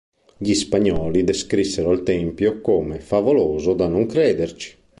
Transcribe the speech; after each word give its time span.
Gli 0.35 0.53
spagnoli 0.53 1.23
descrissero 1.23 1.91
il 1.91 2.01
tempio 2.01 2.59
come 2.61 2.99
"favoloso 2.99 3.75
da 3.75 3.87
non 3.87 4.07
crederci". 4.07 4.75